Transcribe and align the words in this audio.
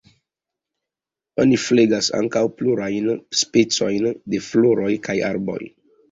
Oni 1.43 1.57
flegas 1.65 2.07
ankaŭ 2.19 2.41
plurajn 2.61 3.09
specojn 3.41 4.07
de 4.35 4.41
floroj 4.47 4.89
kaj 5.09 5.17
arboj. 5.29 5.59